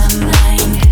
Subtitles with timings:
[0.00, 0.89] my mind.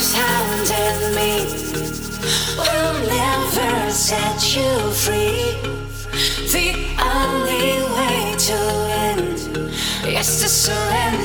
[0.00, 1.44] surrounding me
[2.56, 5.56] will never set you free.
[6.54, 6.68] The
[6.98, 8.58] only way to
[8.88, 9.38] end
[10.06, 11.19] is to surrender.